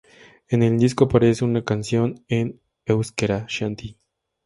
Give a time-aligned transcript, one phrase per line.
[0.49, 3.95] En el disco, aparece una canción en euskera, "Shanti".